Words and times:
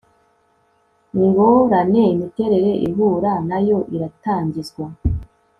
ingorane 1.19 2.01
imiterere 2.13 2.71
ihura 2.87 3.31
nayo 3.49 3.79
iratangizwa 3.95 4.85